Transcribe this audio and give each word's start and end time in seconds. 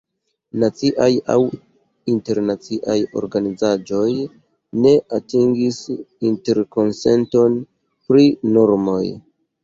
Naciaj 0.61 1.07
aŭ 1.31 1.41
internaciaj 2.13 2.95
organizaĵoj 3.19 4.07
ne 4.85 4.93
atingis 5.17 5.77
interkonsenton 6.31 7.59
pri 8.09 8.25
normoj. 8.57 9.03